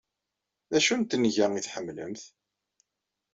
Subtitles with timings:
[0.71, 2.23] D acu n tenga ay tḥemmlemt?